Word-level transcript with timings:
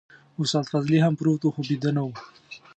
استاد 0.41 0.65
فضلي 0.71 0.97
هم 1.03 1.13
پروت 1.19 1.41
و 1.43 1.53
خو 1.53 1.61
بيده 1.67 1.91
نه 1.97 2.01
و. 2.07 2.09